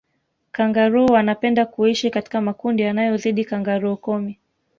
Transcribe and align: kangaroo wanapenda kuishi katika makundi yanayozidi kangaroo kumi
kangaroo 0.51 1.05
wanapenda 1.05 1.65
kuishi 1.65 2.09
katika 2.11 2.41
makundi 2.41 2.83
yanayozidi 2.83 3.45
kangaroo 3.45 3.95
kumi 3.95 4.39